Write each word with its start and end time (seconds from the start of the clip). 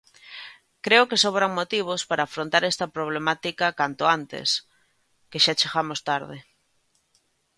Creo 0.85 1.03
que 1.09 1.21
sobran 1.23 1.57
motivos 1.59 2.01
para 2.09 2.23
afrontar 2.25 2.63
esta 2.71 2.91
problemática 2.95 3.75
canto 3.79 4.03
antes, 4.17 4.47
que 5.29 5.39
xa 5.43 5.57
chegamos 5.59 5.99
tarde. 6.09 6.37